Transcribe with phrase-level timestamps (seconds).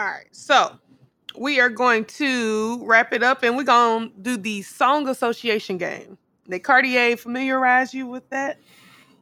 [0.00, 0.24] All right.
[0.32, 0.78] So
[1.38, 5.76] we are going to wrap it up and we're going to do the song association
[5.76, 6.16] game.
[6.48, 8.58] Did Cartier familiarize you with that?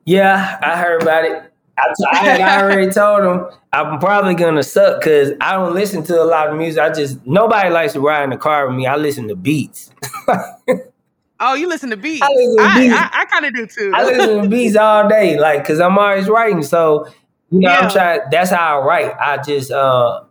[0.05, 1.53] Yeah, I heard about it.
[1.77, 6.21] I, I, I already told him I'm probably gonna suck because I don't listen to
[6.21, 6.81] a lot of music.
[6.81, 8.87] I just nobody likes to ride in the car with me.
[8.87, 9.91] I listen to beats.
[11.41, 12.23] oh, you listen to beats?
[12.23, 12.95] I listen to beats.
[12.95, 13.93] I, I, I kind of do too.
[13.95, 16.63] I listen to beats all day, like because I'm always writing.
[16.63, 17.07] So
[17.51, 17.79] you know, yeah.
[17.79, 18.21] I'm trying.
[18.31, 19.15] That's how I write.
[19.21, 20.23] I just uh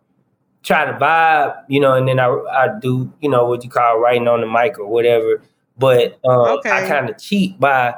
[0.68, 4.00] try to vibe, you know, and then I I do you know what you call
[4.00, 5.42] writing on the mic or whatever.
[5.78, 6.71] But um, okay.
[6.71, 7.96] I kind of cheat by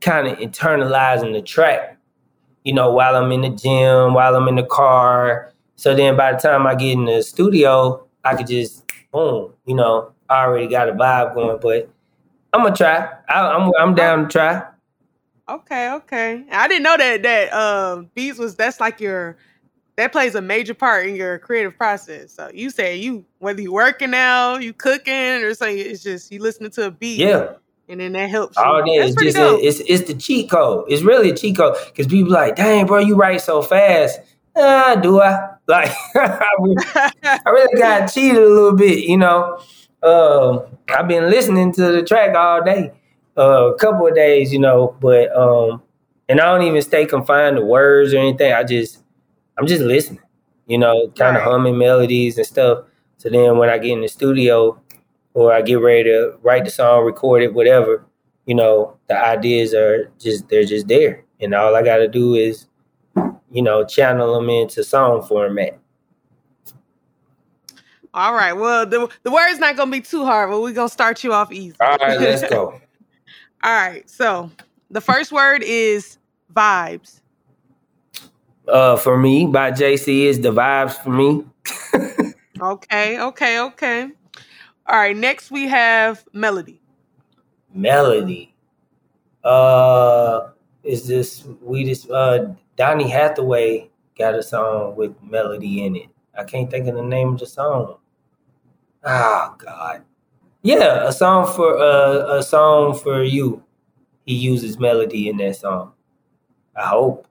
[0.00, 1.98] kind of internalizing the track
[2.68, 5.54] you know, while I'm in the gym, while I'm in the car.
[5.76, 9.74] So then by the time I get in the studio, I could just boom, you
[9.74, 11.58] know, I already got a vibe going.
[11.62, 11.88] But
[12.52, 13.08] I'm gonna try.
[13.28, 14.66] I, am I'm, I'm down to try.
[15.48, 16.44] Okay, okay.
[16.50, 19.38] I didn't know that that uh, beats was that's like your
[19.98, 22.32] that plays a major part in your creative process.
[22.32, 26.40] So you say you whether you working out, you cooking, or something, it's just you
[26.40, 27.18] listening to a beat.
[27.18, 27.52] Yeah
[27.88, 28.56] and then that helps.
[28.58, 30.84] All day it's just a, it's it's the cheat code.
[30.88, 34.20] It's really a cheat code because people like, dang, bro, you write so fast.
[34.56, 35.54] Ah, do I?
[35.68, 39.60] Like, I really got cheated a little bit, you know.
[40.02, 42.90] Uh, I've been listening to the track all day,
[43.36, 45.82] uh, a couple of days, you know, but um,
[46.26, 48.50] and I don't even stay confined to words or anything.
[48.50, 49.04] I just,
[49.58, 50.22] I'm just listening,
[50.66, 51.50] you know, kind of right.
[51.50, 52.84] humming melodies and stuff.
[53.16, 54.80] So then when I get in the studio,
[55.34, 58.04] or I get ready to write the song, record it, whatever,
[58.46, 61.24] you know, the ideas are just they're just there.
[61.40, 62.66] And all I gotta do is,
[63.50, 65.78] you know, channel them into song format.
[68.14, 68.52] All right.
[68.52, 71.52] Well, the the word's not gonna be too hard, but we're gonna start you off
[71.52, 71.76] easy.
[71.80, 72.80] All right, let's go.
[73.62, 74.08] all right.
[74.08, 74.50] So
[74.90, 76.18] the first word is
[76.52, 77.20] vibes.
[78.68, 81.44] Uh for me by JC is the vibes for me.
[82.60, 84.10] okay, okay, okay.
[84.86, 86.80] All right, next we have Melody.
[87.72, 88.54] Melody.
[89.44, 90.50] Uh
[90.82, 96.08] is this we just uh Donny Hathaway got a song with melody in it.
[96.36, 97.96] I can't think of the name of the song.
[99.04, 100.02] Oh God.
[100.62, 103.62] Yeah, a song for uh, a song for you.
[104.26, 105.92] He uses melody in that song.
[106.76, 107.27] I hope.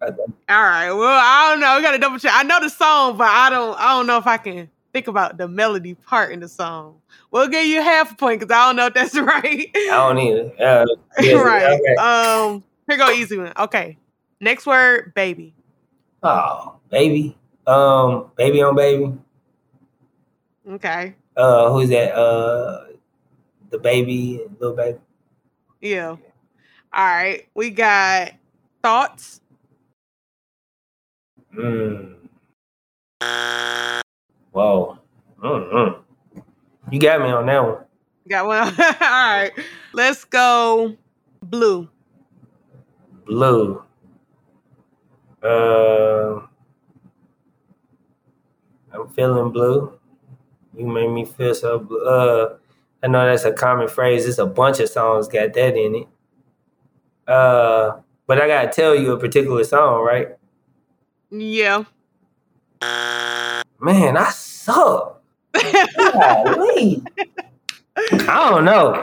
[0.00, 0.12] All
[0.48, 0.92] right.
[0.92, 1.76] Well, I don't know.
[1.76, 2.32] We gotta double check.
[2.34, 3.78] I know the song, but I don't.
[3.78, 7.00] I don't know if I can think about the melody part in the song.
[7.30, 9.70] We'll give you half a point because I don't know if that's right.
[9.74, 10.52] I don't either.
[10.60, 10.86] Uh,
[11.20, 11.64] yes, right.
[11.64, 11.94] Okay.
[11.96, 13.52] Um, here go easy one.
[13.58, 13.98] Okay.
[14.40, 15.54] Next word, baby.
[16.22, 17.36] Oh, baby.
[17.66, 19.12] Um, baby on baby.
[20.68, 21.14] Okay.
[21.36, 22.14] Uh, who's that?
[22.14, 22.86] Uh,
[23.70, 24.98] DaBaby, little baby.
[25.80, 26.10] Yeah.
[26.10, 26.18] All
[26.92, 27.46] right.
[27.54, 28.32] We got
[28.82, 29.40] thoughts.
[31.58, 32.12] Hmm.
[34.52, 34.98] Whoa.
[35.42, 36.40] Mm-hmm.
[36.92, 37.84] You got me on that one.
[38.28, 38.58] Got one.
[38.78, 39.50] All right.
[39.92, 40.96] Let's go
[41.42, 41.88] blue.
[43.26, 43.82] Blue.
[45.42, 46.42] Uh,
[48.92, 49.98] I'm feeling blue.
[50.76, 52.04] You made me feel so blue.
[52.04, 52.56] Uh,
[53.02, 54.26] I know that's a common phrase.
[54.26, 56.08] It's a bunch of songs got that in it.
[57.26, 57.98] Uh,
[58.28, 60.37] but I gotta tell you a particular song, right?
[61.30, 61.84] Yeah.
[63.80, 65.22] Man, I suck.
[65.54, 67.02] I
[68.50, 68.94] don't know.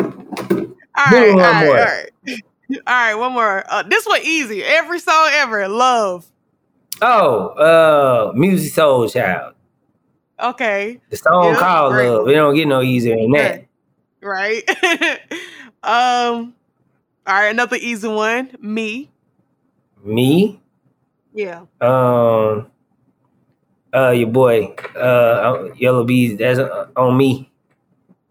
[0.98, 2.10] All right, all right, all right.
[2.70, 3.64] All right, one more.
[3.70, 4.64] Uh, this one easy.
[4.64, 5.68] Every song ever.
[5.68, 6.26] Love.
[7.00, 9.54] Oh, uh, Musiq Soulchild.
[10.40, 11.00] Okay.
[11.12, 12.10] The song yep, called great.
[12.10, 12.28] Love.
[12.28, 13.66] It don't get no easier than that.
[14.22, 14.68] Right.
[15.84, 16.56] um.
[17.28, 18.50] All right, another easy one.
[18.60, 19.12] Me.
[20.04, 20.60] Me.
[21.36, 21.66] Yeah.
[21.82, 22.68] Um
[23.94, 26.60] uh your boy uh Yella Beezy that's
[26.96, 27.52] on me.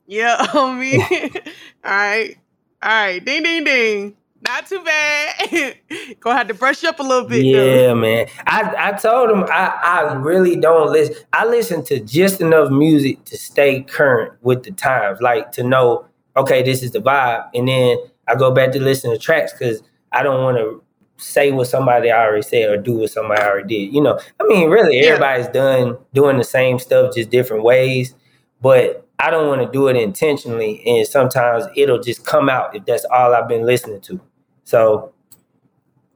[0.07, 1.03] Yeah on me.
[1.85, 2.37] All right.
[2.83, 3.25] All right.
[3.25, 4.17] Ding ding ding.
[4.47, 5.77] Not too bad.
[6.21, 7.95] Gonna have to brush up a little bit yeah though.
[7.95, 8.27] man.
[8.47, 11.17] I i told him i i really don't listen.
[11.35, 16.07] I listen to just enough music to stay current with the times like to know
[16.39, 17.51] okay this is the vibe.
[17.55, 17.99] And then
[18.29, 20.83] i go back to listen to tracks because i don't want to
[21.17, 23.95] say what somebody already said or do what somebody already did.
[23.95, 28.15] You know, I mean, really, everybody's done doing the same stuff, just different ways.
[28.61, 32.85] But I don't want to do it intentionally, and sometimes it'll just come out if
[32.85, 34.21] that's all I've been listening to.
[34.65, 35.13] So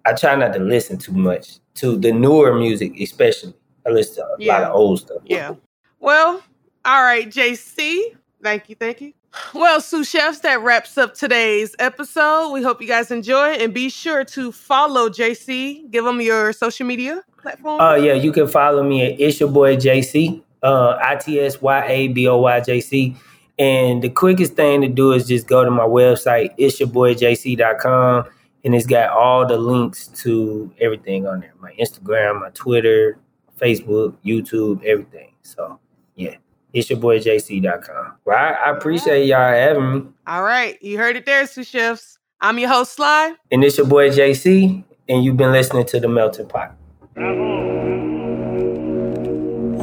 [0.05, 3.55] I try not to listen too much to the newer music, especially.
[3.87, 4.59] I listen to a yeah.
[4.59, 5.23] lot of old stuff.
[5.25, 5.55] Yeah.
[6.01, 6.43] Well,
[6.85, 8.17] all right, JC.
[8.43, 9.13] Thank you, thank you.
[9.55, 12.51] Well, sous chefs, that wraps up today's episode.
[12.53, 15.91] We hope you guys enjoy and be sure to follow JC.
[15.91, 17.23] Give them your social media.
[17.37, 17.81] platform?
[17.81, 21.61] Uh, yeah, you can follow me at It's Your Boy JC, uh, I T S
[21.61, 23.17] Y A B O Y J C.
[23.59, 28.25] And the quickest thing to do is just go to my website, it'syourboyjc.com,
[28.65, 33.19] and it's got all the links to everything on there my Instagram, my Twitter,
[33.61, 35.33] Facebook, YouTube, everything.
[35.43, 35.81] So,
[36.15, 36.37] yeah,
[36.73, 38.13] it's your boy JC.com.
[38.25, 40.03] Well, I, I appreciate y'all having me.
[40.27, 42.19] All right, you heard it there, sous chefs.
[42.41, 43.35] I'm your host, Sly.
[43.51, 46.75] And it's your boy JC, and you've been listening to The Melting Pot.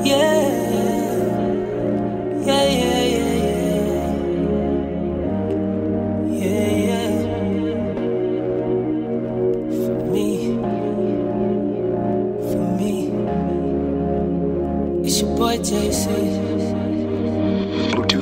[0.05, 0.63] Yeah.
[2.45, 3.65] Yeah, yeah, yeah, yeah.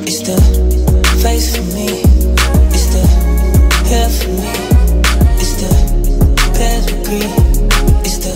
[0.05, 0.35] It's the
[1.23, 1.87] face for me.
[2.75, 3.03] It's the
[3.87, 4.51] hair for me.
[5.39, 5.69] It's the
[6.53, 7.31] pedigree.
[8.03, 8.33] It's the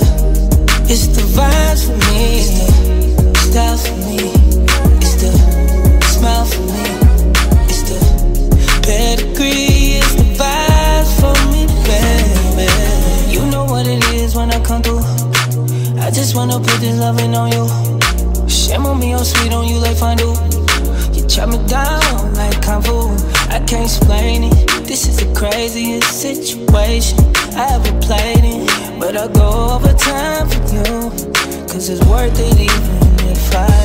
[0.90, 2.40] it's the vibes for me.
[2.40, 2.68] It's the
[3.36, 4.32] style for me.
[5.04, 5.32] It's the
[6.08, 6.88] smile for me.
[7.68, 8.00] It's the
[8.84, 10.00] pedigree.
[10.00, 12.72] It's the vibes for me, baby.
[13.34, 15.04] You know what it is when I come through.
[16.00, 17.68] I just wanna put this on you.
[18.48, 20.57] Shame on me, I'm sweet on you like fondue.
[21.28, 23.10] Chop me down like fu.
[23.50, 24.68] I can't explain it.
[24.88, 27.20] This is the craziest situation
[27.56, 29.00] I ever played in.
[29.00, 31.10] But I'll go over time for you.
[31.68, 33.77] Cause it's worth it even if I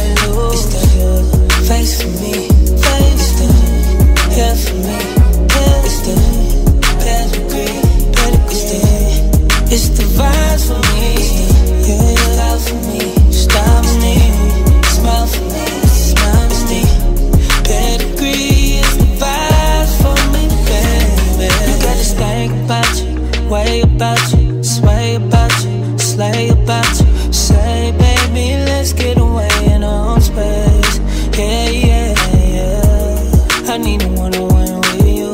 [33.82, 35.30] need a one-on-one with you.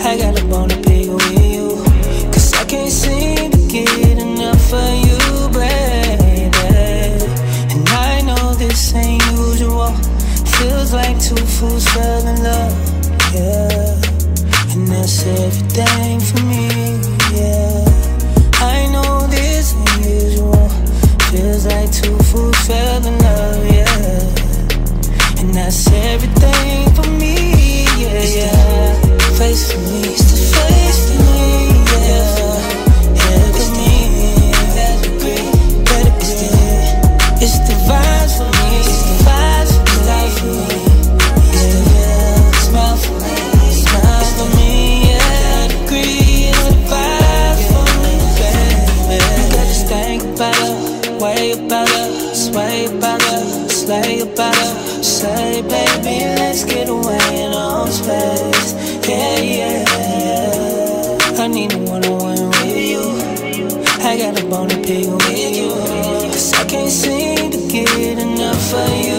[0.00, 1.76] I got a bone to pick with you.
[2.32, 6.48] Cause I can't seem to get enough of you, baby.
[7.72, 9.92] And I know this ain't usual.
[10.56, 12.72] Feels like two fools fell in love,
[51.52, 55.02] way about her, sway about her, slay about her.
[55.02, 58.74] Say, baby, let's get away in our space.
[59.08, 59.84] Yeah, yeah,
[60.18, 61.42] yeah.
[61.42, 63.02] I need a one-on-one with you.
[64.04, 65.70] I got a bone to pick with you.
[66.30, 69.18] Cause I can't seem to get enough of you,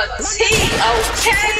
[0.00, 0.70] motherfucking tea,
[1.20, 1.59] okay?